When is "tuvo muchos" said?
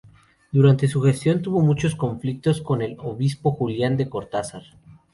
1.43-1.93